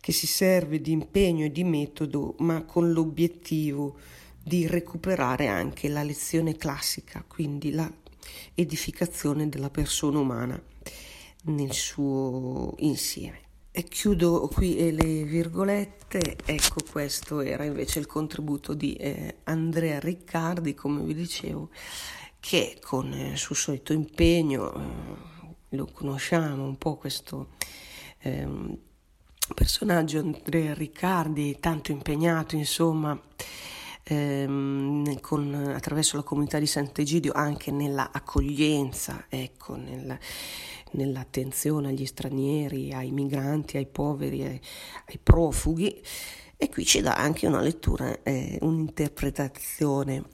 che 0.00 0.10
si 0.10 0.26
serve 0.26 0.80
di 0.80 0.90
impegno 0.90 1.44
e 1.44 1.52
di 1.52 1.62
metodo, 1.62 2.34
ma 2.38 2.64
con 2.64 2.90
l'obiettivo 2.90 3.96
di 4.46 4.68
recuperare 4.68 5.48
anche 5.48 5.88
la 5.88 6.04
lezione 6.04 6.56
classica, 6.56 7.24
quindi 7.26 7.72
la 7.72 7.92
edificazione 8.54 9.48
della 9.48 9.70
persona 9.70 10.20
umana 10.20 10.62
nel 11.46 11.72
suo 11.72 12.74
insieme. 12.78 13.40
E 13.72 13.82
chiudo 13.82 14.46
qui 14.46 14.92
le 14.92 15.24
virgolette, 15.24 16.36
ecco 16.44 16.76
questo 16.88 17.40
era 17.40 17.64
invece 17.64 17.98
il 17.98 18.06
contributo 18.06 18.72
di 18.72 18.94
eh, 18.94 19.38
Andrea 19.44 19.98
Riccardi, 19.98 20.74
come 20.74 21.02
vi 21.02 21.14
dicevo, 21.14 21.70
che 22.38 22.78
con 22.80 23.12
il 23.12 23.36
suo 23.36 23.56
solito 23.56 23.92
impegno, 23.92 24.72
eh, 24.72 25.76
lo 25.76 25.86
conosciamo 25.92 26.64
un 26.64 26.78
po' 26.78 26.94
questo 26.94 27.48
eh, 28.20 28.46
personaggio 29.52 30.20
Andrea 30.20 30.72
Riccardi, 30.72 31.58
tanto 31.58 31.90
impegnato 31.90 32.54
insomma 32.54 33.20
ehm, 34.08 35.20
con, 35.20 35.52
attraverso 35.74 36.16
la 36.16 36.22
comunità 36.22 36.58
di 36.58 36.66
Sant'Egidio 36.66 37.32
anche 37.32 37.70
nella 37.70 38.10
accoglienza, 38.12 39.26
ecco, 39.28 39.74
nel, 39.74 40.16
nell'attenzione 40.92 41.88
agli 41.88 42.06
stranieri, 42.06 42.92
ai 42.92 43.10
migranti, 43.10 43.76
ai 43.76 43.86
poveri, 43.86 44.44
ai, 44.44 44.60
ai 45.06 45.18
profughi. 45.22 46.02
E 46.58 46.68
qui 46.70 46.86
ci 46.86 47.00
dà 47.00 47.16
anche 47.16 47.46
una 47.46 47.60
lettura, 47.60 48.22
eh, 48.22 48.58
un'interpretazione, 48.62 50.24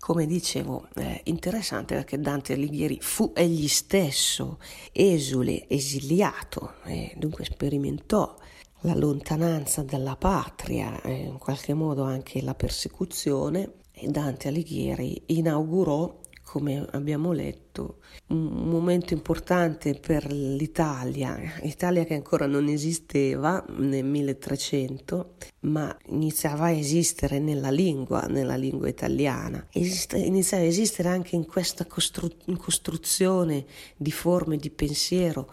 come 0.00 0.26
dicevo, 0.26 0.88
eh, 0.96 1.20
interessante 1.24 1.94
perché 1.94 2.18
Dante 2.18 2.54
Alighieri 2.54 2.98
fu 3.00 3.32
egli 3.36 3.68
stesso 3.68 4.58
esule, 4.90 5.68
esiliato, 5.68 6.74
e 6.84 7.14
dunque 7.16 7.44
sperimentò 7.44 8.36
la 8.82 8.94
lontananza 8.94 9.82
dalla 9.82 10.16
patria, 10.16 11.00
eh, 11.02 11.12
in 11.12 11.38
qualche 11.38 11.74
modo 11.74 12.02
anche 12.02 12.42
la 12.42 12.54
persecuzione, 12.54 13.74
e 13.92 14.08
Dante 14.08 14.48
Alighieri 14.48 15.22
inaugurò, 15.26 16.20
come 16.42 16.86
abbiamo 16.90 17.32
letto, 17.32 18.00
un 18.28 18.68
momento 18.68 19.14
importante 19.14 19.94
per 19.94 20.30
l'Italia, 20.30 21.38
Italia 21.62 22.04
che 22.04 22.14
ancora 22.14 22.46
non 22.46 22.68
esisteva 22.68 23.64
nel 23.78 24.04
1300, 24.04 25.36
ma 25.60 25.96
iniziava 26.06 26.66
a 26.66 26.70
esistere 26.70 27.38
nella 27.38 27.70
lingua, 27.70 28.22
nella 28.22 28.56
lingua 28.56 28.88
italiana, 28.88 29.66
Esiste, 29.70 30.18
iniziava 30.18 30.64
a 30.64 30.66
esistere 30.66 31.08
anche 31.08 31.36
in 31.36 31.46
questa 31.46 31.86
costru- 31.86 32.36
costruzione 32.58 33.64
di 33.96 34.10
forme 34.10 34.56
di 34.56 34.70
pensiero 34.70 35.50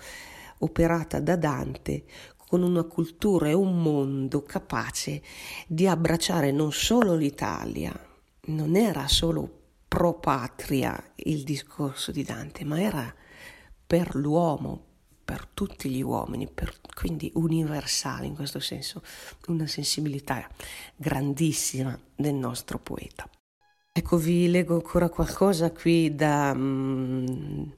operata 0.59 1.19
da 1.21 1.37
Dante 1.37 2.03
con 2.49 2.63
una 2.63 2.81
cultura 2.81 3.47
e 3.47 3.53
un 3.53 3.79
mondo 3.79 4.41
capace 4.41 5.21
di 5.67 5.85
abbracciare 5.85 6.51
non 6.51 6.71
solo 6.71 7.13
l'Italia, 7.13 7.93
non 8.45 8.75
era 8.75 9.07
solo 9.07 9.57
pro 9.87 10.15
patria 10.15 11.11
il 11.17 11.43
discorso 11.43 12.11
di 12.11 12.23
Dante, 12.23 12.65
ma 12.65 12.81
era 12.81 13.13
per 13.85 14.15
l'uomo, 14.15 14.83
per 15.23 15.45
tutti 15.53 15.91
gli 15.91 16.01
uomini, 16.01 16.49
per, 16.49 16.73
quindi 16.95 17.31
universale 17.35 18.25
in 18.25 18.33
questo 18.33 18.59
senso, 18.59 19.03
una 19.45 19.67
sensibilità 19.67 20.49
grandissima 20.95 21.95
del 22.15 22.33
nostro 22.33 22.79
poeta. 22.79 23.29
Ecco, 23.99 24.15
vi 24.15 24.49
leggo 24.49 24.75
ancora 24.75 25.09
qualcosa 25.09 25.73
qui 25.73 26.15
da, 26.15 26.53
um, 26.55 27.69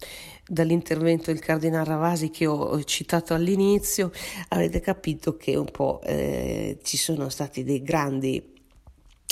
dall'intervento 0.48 1.32
del 1.32 1.42
Cardinale 1.42 1.84
Ravasi 1.84 2.30
che 2.30 2.46
ho 2.46 2.84
citato 2.84 3.34
all'inizio. 3.34 4.12
Avete 4.50 4.82
capito 4.82 5.36
che 5.36 5.56
un 5.56 5.72
po' 5.72 6.00
eh, 6.04 6.78
ci 6.84 6.98
sono 6.98 7.28
stati 7.30 7.64
dei 7.64 7.82
grandi 7.82 8.54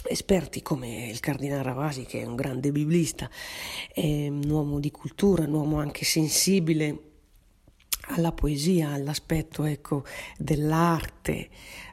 esperti 0.08 0.63
come 0.63 1.10
il 1.10 1.19
Cardinale 1.19 1.62
Ravasi, 1.62 2.06
che 2.06 2.21
è 2.21 2.25
un 2.25 2.36
grande 2.36 2.71
biblista, 2.71 3.30
è 3.93 4.28
un 4.28 4.49
uomo 4.49 4.80
di 4.80 4.89
cultura, 4.89 5.43
un 5.43 5.54
uomo 5.54 5.80
anche 5.80 6.06
sensibile 6.06 7.09
alla 8.10 8.32
poesia, 8.32 8.91
all'aspetto 8.91 9.63
ecco, 9.63 10.04
dell'arte. 10.38 11.50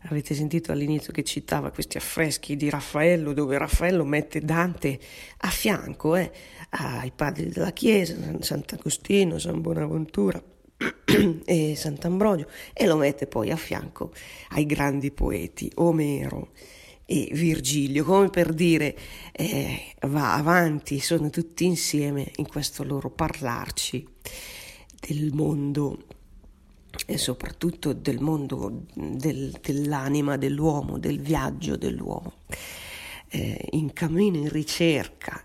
Avete 0.08 0.34
sentito 0.34 0.72
all'inizio 0.72 1.12
che 1.12 1.24
citava 1.24 1.70
questi 1.70 1.96
affreschi 1.96 2.56
di 2.56 2.70
Raffaello, 2.70 3.32
dove 3.32 3.58
Raffaello 3.58 4.04
mette 4.04 4.40
Dante 4.40 4.98
a 5.38 5.48
fianco 5.48 6.16
eh, 6.16 6.30
ai 6.70 7.12
padri 7.14 7.48
della 7.48 7.72
Chiesa, 7.72 8.14
Sant'Agostino, 8.40 9.38
San 9.38 9.60
Bonaventura 9.60 10.42
e 11.44 11.74
Sant'Ambrogio, 11.76 12.48
e 12.72 12.86
lo 12.86 12.96
mette 12.96 13.26
poi 13.26 13.50
a 13.50 13.56
fianco 13.56 14.12
ai 14.50 14.64
grandi 14.64 15.10
poeti, 15.10 15.70
Omero 15.76 16.50
e 17.04 17.28
Virgilio, 17.32 18.04
come 18.04 18.30
per 18.30 18.52
dire 18.52 18.96
eh, 19.32 19.94
va 20.08 20.34
avanti, 20.34 20.98
sono 20.98 21.30
tutti 21.30 21.64
insieme 21.64 22.32
in 22.36 22.48
questo 22.48 22.82
loro 22.82 23.10
parlarci 23.10 24.06
del 25.00 25.32
mondo 25.32 26.04
e 27.04 27.18
soprattutto 27.18 27.92
del 27.92 28.20
mondo 28.20 28.84
del, 28.94 29.58
dell'anima 29.60 30.36
dell'uomo, 30.36 30.98
del 30.98 31.20
viaggio 31.20 31.76
dell'uomo, 31.76 32.32
eh, 33.28 33.68
in 33.72 33.92
cammino, 33.92 34.36
in 34.38 34.48
ricerca. 34.48 35.42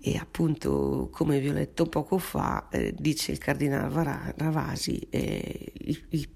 E 0.00 0.16
appunto, 0.16 1.08
come 1.12 1.38
vi 1.38 1.48
ho 1.48 1.52
letto 1.52 1.86
poco 1.86 2.18
fa, 2.18 2.68
eh, 2.70 2.92
dice 2.98 3.30
il 3.30 3.38
cardinale 3.38 4.34
Ravasi, 4.36 5.06
eh, 5.10 5.72
il, 5.72 6.02
il, 6.08 6.28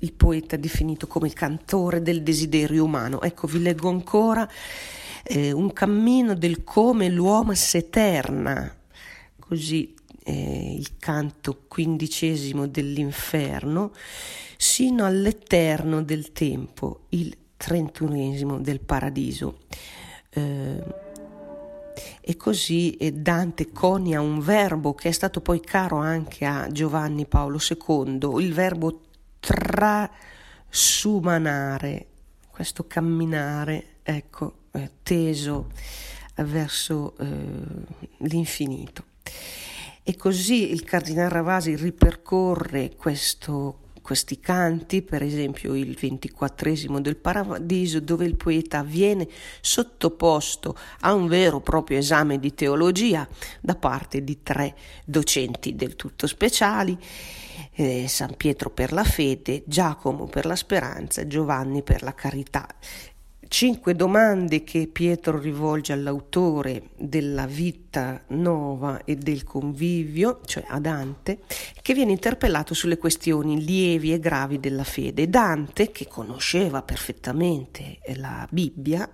il 0.00 0.12
poeta 0.12 0.56
definito 0.56 1.06
come 1.06 1.28
il 1.28 1.32
cantore 1.32 2.02
del 2.02 2.22
desiderio 2.22 2.84
umano. 2.84 3.22
Ecco, 3.22 3.46
vi 3.46 3.62
leggo 3.62 3.88
ancora 3.88 4.46
eh, 5.22 5.52
un 5.52 5.72
cammino 5.72 6.34
del 6.34 6.64
come 6.64 7.08
l'uomo 7.08 7.54
s'eterna, 7.54 8.76
così 9.38 9.93
eh, 10.24 10.74
il 10.74 10.96
canto 10.98 11.64
quindicesimo 11.68 12.66
dell'inferno, 12.66 13.92
sino 14.56 15.04
all'eterno 15.04 16.02
del 16.02 16.32
tempo, 16.32 17.02
il 17.10 17.36
trentunesimo 17.56 18.58
del 18.58 18.80
paradiso. 18.80 19.60
Eh, 20.30 20.82
e 22.20 22.36
così 22.36 22.98
Dante 23.12 23.70
conia 23.70 24.20
un 24.20 24.40
verbo 24.40 24.94
che 24.94 25.10
è 25.10 25.12
stato 25.12 25.40
poi 25.40 25.60
caro 25.60 25.98
anche 25.98 26.44
a 26.44 26.66
Giovanni 26.72 27.24
Paolo 27.26 27.60
II, 27.60 28.42
il 28.42 28.52
verbo 28.52 29.02
trasumanare, 29.38 32.06
questo 32.50 32.84
camminare, 32.86 33.98
ecco, 34.02 34.54
eh, 34.72 34.90
teso 35.02 35.70
verso 36.36 37.14
eh, 37.18 37.26
l'infinito. 38.18 39.04
E 40.06 40.16
così 40.16 40.70
il 40.70 40.84
cardinale 40.84 41.30
Ravasi 41.30 41.76
ripercorre 41.76 42.94
questo, 42.94 43.78
questi 44.02 44.38
canti, 44.38 45.00
per 45.00 45.22
esempio 45.22 45.74
il 45.74 45.96
ventiquattresimo 45.98 47.00
del 47.00 47.16
Paradiso, 47.16 48.00
dove 48.00 48.26
il 48.26 48.36
poeta 48.36 48.82
viene 48.82 49.26
sottoposto 49.62 50.76
a 51.00 51.14
un 51.14 51.26
vero 51.26 51.56
e 51.56 51.62
proprio 51.62 51.96
esame 51.96 52.38
di 52.38 52.52
teologia 52.52 53.26
da 53.62 53.76
parte 53.76 54.22
di 54.22 54.42
tre 54.42 54.76
docenti 55.06 55.74
del 55.74 55.96
tutto 55.96 56.26
speciali, 56.26 56.98
eh, 57.72 58.06
San 58.06 58.36
Pietro 58.36 58.68
per 58.68 58.92
la 58.92 59.04
fede, 59.04 59.62
Giacomo 59.64 60.26
per 60.26 60.44
la 60.44 60.54
speranza, 60.54 61.26
Giovanni 61.26 61.82
per 61.82 62.02
la 62.02 62.12
carità 62.12 62.68
cinque 63.54 63.94
domande 63.94 64.64
che 64.64 64.88
Pietro 64.88 65.38
rivolge 65.38 65.92
all'autore 65.92 66.88
della 66.96 67.46
vita 67.46 68.20
nuova 68.30 69.04
e 69.04 69.14
del 69.14 69.44
convivio, 69.44 70.40
cioè 70.44 70.64
a 70.66 70.80
Dante, 70.80 71.38
che 71.80 71.94
viene 71.94 72.10
interpellato 72.10 72.74
sulle 72.74 72.98
questioni 72.98 73.64
lievi 73.64 74.12
e 74.12 74.18
gravi 74.18 74.58
della 74.58 74.82
fede. 74.82 75.30
Dante, 75.30 75.92
che 75.92 76.08
conosceva 76.08 76.82
perfettamente 76.82 78.00
la 78.16 78.44
Bibbia, 78.50 79.08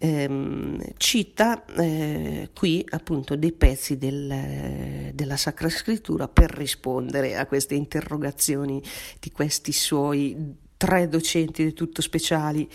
ehm, 0.00 0.82
cita 0.98 1.64
eh, 1.76 2.50
qui 2.54 2.84
appunto 2.90 3.36
dei 3.36 3.52
pezzi 3.52 3.96
del, 3.96 5.12
della 5.14 5.38
Sacra 5.38 5.70
Scrittura 5.70 6.28
per 6.28 6.50
rispondere 6.50 7.36
a 7.36 7.46
queste 7.46 7.74
interrogazioni 7.74 8.82
di 9.18 9.30
questi 9.30 9.72
suoi 9.72 10.62
tre 10.84 11.08
docenti 11.08 11.62
del 11.62 11.72
tutto 11.72 12.02
speciali. 12.02 12.68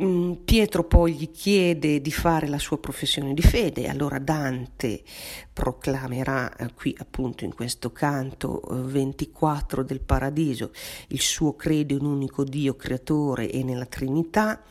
Mm, 0.00 0.34
Pietro 0.44 0.84
poi 0.84 1.14
gli 1.14 1.32
chiede 1.32 2.00
di 2.00 2.12
fare 2.12 2.46
la 2.46 2.60
sua 2.60 2.78
professione 2.78 3.34
di 3.34 3.42
fede, 3.42 3.88
allora 3.88 4.20
Dante 4.20 5.02
proclamerà 5.52 6.54
eh, 6.56 6.72
qui 6.74 6.94
appunto 6.96 7.42
in 7.42 7.52
questo 7.52 7.90
canto 7.90 8.62
24 8.70 9.80
eh, 9.80 9.84
del 9.84 10.00
Paradiso 10.00 10.70
il 11.08 11.20
suo 11.20 11.56
credo 11.56 11.94
in 11.94 12.04
un 12.04 12.12
unico 12.12 12.44
Dio 12.44 12.76
creatore 12.76 13.50
e 13.50 13.64
nella 13.64 13.86
Trinità 13.86 14.62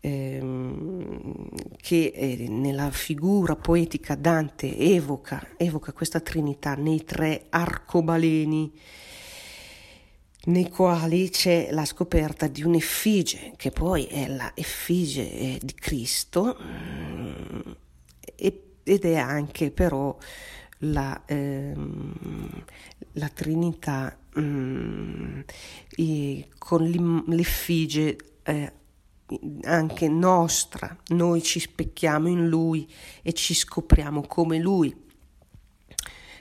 ehm, 0.00 1.48
che 1.80 2.12
eh, 2.12 2.48
nella 2.48 2.90
figura 2.90 3.54
poetica 3.54 4.16
Dante 4.16 4.76
evoca, 4.76 5.46
evoca 5.56 5.92
questa 5.92 6.18
Trinità 6.18 6.74
nei 6.74 7.04
tre 7.04 7.46
arcobaleni 7.50 8.72
nei 10.44 10.68
quali 10.68 11.30
c'è 11.30 11.68
la 11.70 11.84
scoperta 11.84 12.48
di 12.48 12.62
un'effigie, 12.62 13.52
che 13.56 13.70
poi 13.70 14.06
è 14.06 14.26
la 14.28 14.52
effigie 14.54 15.30
eh, 15.30 15.60
di 15.62 15.74
Cristo, 15.74 16.58
mm, 16.60 17.70
ed 18.34 19.04
è 19.04 19.16
anche 19.16 19.70
però 19.70 20.16
la, 20.78 21.22
ehm, 21.26 22.64
la 23.12 23.28
Trinità 23.28 24.18
mm, 24.38 25.40
con 26.58 27.24
l'effigie 27.28 28.16
eh, 28.42 28.72
anche 29.62 30.08
nostra, 30.08 30.96
noi 31.08 31.42
ci 31.42 31.60
specchiamo 31.60 32.28
in 32.28 32.48
Lui 32.48 32.92
e 33.22 33.32
ci 33.32 33.54
scopriamo 33.54 34.22
come 34.22 34.58
Lui, 34.58 34.94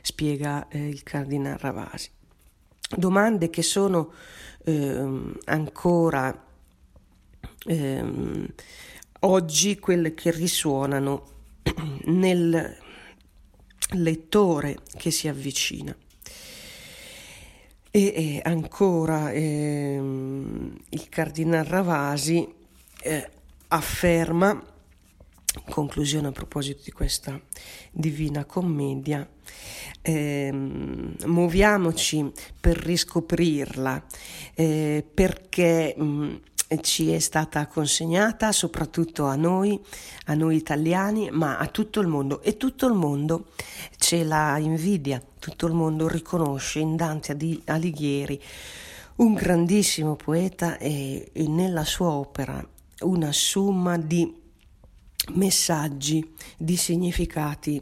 spiega 0.01 0.67
eh, 0.69 0.87
il 0.87 1.03
Cardinale 1.03 1.57
Ravasi 1.59 2.09
domande 2.95 3.49
che 3.49 3.61
sono 3.61 4.11
eh, 4.63 5.33
ancora 5.45 6.45
eh, 7.65 8.03
oggi 9.19 9.79
quelle 9.79 10.13
che 10.13 10.31
risuonano 10.31 11.29
nel 12.05 12.77
lettore 13.93 14.77
che 14.97 15.11
si 15.11 15.27
avvicina. 15.27 15.95
E, 17.93 18.39
ancora 18.43 19.31
eh, 19.31 19.99
il 20.89 21.09
cardinal 21.09 21.65
Ravasi 21.65 22.47
eh, 23.01 23.29
conclusione 25.69 26.27
a 26.27 26.31
proposito 26.31 26.81
di 26.83 26.91
questa 26.91 27.39
divina 27.91 28.45
commedia, 28.45 29.27
eh, 30.01 30.49
muoviamoci 30.51 32.31
per 32.59 32.77
riscoprirla, 32.77 34.05
eh, 34.53 35.05
perché 35.13 35.93
mh, 35.97 36.03
mm, 36.03 36.35
ci 36.79 37.11
è 37.11 37.19
stata 37.19 37.67
consegnata 37.67 38.53
soprattutto 38.53 39.25
a 39.25 39.35
noi, 39.35 39.79
a 40.27 40.33
noi 40.35 40.55
italiani, 40.55 41.29
ma 41.31 41.57
a 41.57 41.67
tutto 41.67 41.99
il 41.99 42.07
mondo. 42.07 42.41
E 42.41 42.55
tutto 42.55 42.87
il 42.87 42.93
mondo 42.93 43.47
ce 43.97 44.23
la 44.23 44.57
invidia, 44.57 45.21
tutto 45.37 45.67
il 45.67 45.73
mondo 45.73 46.07
riconosce 46.07 46.79
in 46.79 46.95
Dante 46.95 47.37
Alighieri 47.65 48.41
un 49.17 49.33
grandissimo 49.33 50.15
poeta 50.15 50.77
e, 50.77 51.29
e 51.31 51.47
nella 51.47 51.83
sua 51.83 52.11
opera 52.11 52.65
una 53.01 53.31
somma 53.31 53.97
di 53.97 54.40
messaggi, 55.33 56.33
di 56.57 56.75
significati 56.75 57.81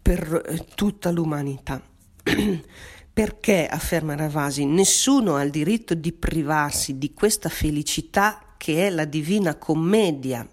per 0.00 0.42
eh, 0.46 0.64
tutta 0.74 1.10
l'umanità. 1.10 1.82
Perché, 3.12 3.66
afferma 3.66 4.14
Ravasi, 4.14 4.64
nessuno 4.64 5.36
ha 5.36 5.42
il 5.42 5.50
diritto 5.50 5.94
di 5.94 6.12
privarsi 6.12 6.96
di 6.96 7.12
questa 7.12 7.50
felicità 7.50 8.54
che 8.56 8.86
è 8.86 8.90
la 8.90 9.04
divina 9.04 9.56
commedia, 9.56 10.48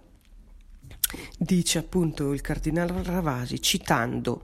dice 1.37 1.77
appunto 1.77 2.33
il 2.33 2.41
cardinale 2.41 3.01
Ravasi, 3.01 3.61
citando 3.61 4.43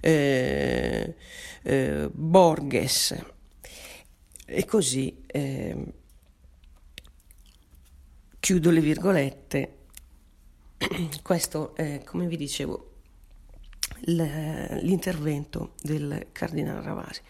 eh, 0.00 1.14
eh, 1.62 2.08
Borges. 2.12 3.16
E 4.48 4.64
così 4.64 5.24
eh, 5.26 5.92
chiudo 8.38 8.70
le 8.70 8.80
virgolette. 8.80 9.75
Questo, 11.22 11.74
è, 11.74 12.02
come 12.04 12.26
vi 12.26 12.36
dicevo, 12.36 12.92
l'intervento 14.04 15.72
del 15.82 16.28
cardinale 16.32 16.82
Ravasi. 16.82 17.20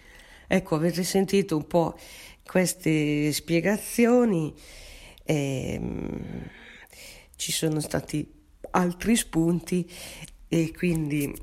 Ecco, 0.49 0.75
avete 0.75 1.05
sentito 1.05 1.57
un 1.57 1.67
po' 1.67 1.99
queste 2.45 3.33
spiegazioni, 3.33 4.55
ehm, 5.25 6.51
ci 7.37 7.53
sono 7.53 7.81
stati 7.81 8.33
altri 8.71 9.17
spunti 9.17 9.89
e 10.49 10.73
quindi 10.73 11.35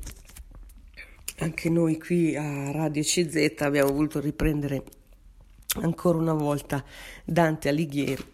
anche 1.40 1.70
noi 1.70 2.00
qui 2.00 2.36
a 2.36 2.72
Radio 2.72 3.02
CZ 3.02 3.62
abbiamo 3.62 3.92
voluto 3.92 4.20
riprendere 4.20 4.84
ancora 5.82 6.18
una 6.18 6.34
volta 6.34 6.84
Dante 7.26 7.70
Alighieri 7.70 8.32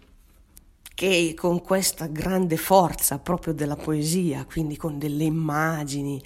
che 0.99 1.33
con 1.33 1.61
questa 1.61 2.07
grande 2.07 2.57
forza 2.57 3.19
proprio 3.19 3.53
della 3.53 3.77
poesia, 3.77 4.43
quindi 4.43 4.75
con 4.75 4.99
delle 4.99 5.23
immagini, 5.23 6.21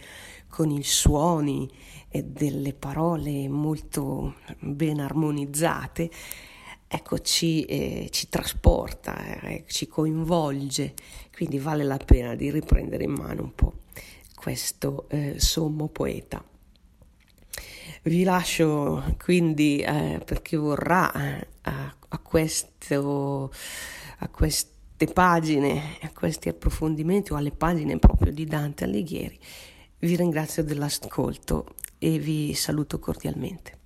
con 0.49 0.71
i 0.71 0.81
suoni 0.81 1.69
e 2.09 2.23
delle 2.23 2.73
parole 2.73 3.47
molto 3.47 4.37
ben 4.57 4.99
armonizzate, 4.99 6.09
ecco, 6.87 7.19
ci, 7.19 7.65
eh, 7.65 8.07
ci 8.09 8.29
trasporta, 8.29 9.41
eh, 9.41 9.65
ci 9.67 9.85
coinvolge, 9.85 10.95
quindi 11.31 11.59
vale 11.59 11.83
la 11.83 11.97
pena 11.97 12.33
di 12.33 12.49
riprendere 12.49 13.03
in 13.03 13.11
mano 13.11 13.43
un 13.43 13.53
po' 13.53 13.73
questo 14.33 15.07
eh, 15.09 15.35
sommo 15.37 15.87
poeta. 15.87 16.43
Vi 18.01 18.23
lascio 18.23 19.15
quindi 19.23 19.81
eh, 19.81 20.19
per 20.25 20.41
chi 20.41 20.55
vorrà 20.55 21.13
eh, 21.13 21.47
a, 21.61 21.95
a, 22.07 22.17
questo, 22.17 23.51
a 24.23 24.29
queste 24.29 25.05
pagine, 25.11 25.97
a 26.01 26.11
questi 26.13 26.47
approfondimenti 26.47 27.33
o 27.33 27.35
alle 27.35 27.51
pagine 27.51 27.99
proprio 27.99 28.31
di 28.31 28.45
Dante 28.45 28.85
Alighieri. 28.85 29.37
Vi 29.99 30.15
ringrazio 30.15 30.63
dell'ascolto 30.63 31.75
e 31.97 32.19
vi 32.19 32.53
saluto 32.53 32.99
cordialmente. 32.99 33.79